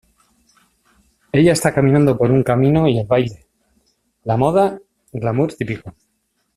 Ella 1.31 1.51
está 1.53 1.75
caminando 1.75 2.17
por 2.17 2.31
un 2.31 2.41
camino 2.41 2.87
y 2.87 2.97
el 2.97 3.05
baile, 3.05 3.45
la 4.23 4.35
moda 4.35 4.79
glamour 5.13 5.53
típico. 5.53 5.93